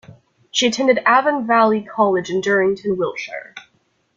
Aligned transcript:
She 0.49 0.65
attended 0.65 0.97
Avon 1.07 1.45
Valley 1.45 1.83
College 1.83 2.31
in 2.31 2.41
Durrington, 2.41 2.97
Wiltshire. 2.97 3.53